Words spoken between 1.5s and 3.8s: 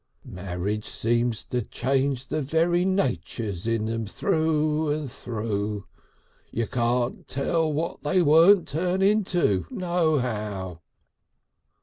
change the very natures